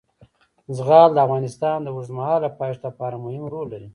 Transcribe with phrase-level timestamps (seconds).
[0.77, 3.89] زغال د افغانستان د اوږدمهاله پایښت لپاره مهم رول لري.